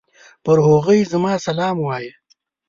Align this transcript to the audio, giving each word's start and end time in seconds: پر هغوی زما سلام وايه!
پر 0.43 0.57
هغوی 0.67 0.99
زما 1.11 1.31
سلام 1.47 1.77
وايه! 1.81 2.13